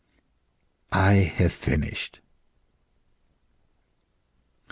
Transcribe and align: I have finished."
I 0.93 1.29
have 1.37 1.53
finished." 1.53 2.21